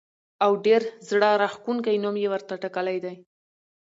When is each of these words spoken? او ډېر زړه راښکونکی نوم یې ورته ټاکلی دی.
او 0.43 0.51
ډېر 0.65 0.81
زړه 1.09 1.29
راښکونکی 1.41 2.01
نوم 2.03 2.15
یې 2.21 2.27
ورته 2.33 2.53
ټاکلی 2.63 2.97
دی. 3.05 3.15